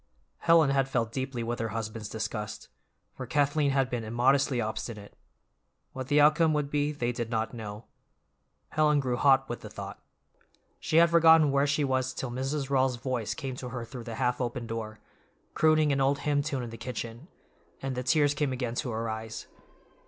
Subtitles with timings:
[0.39, 2.69] Helen had felt deeply with her husband's disgust,
[3.13, 5.15] for Kathleen had been immodestly obstinate;
[5.93, 7.85] what the outcome would be they did not know;
[8.69, 10.01] Helen grew hot with the thought.
[10.79, 12.71] She had forgotten where she was till Mrs.
[12.71, 14.99] Rawls's voice came to her through the half open door,
[15.53, 17.27] crooning an old hymn tune in the kitchen;
[17.79, 19.45] and the tears came again to her eyes.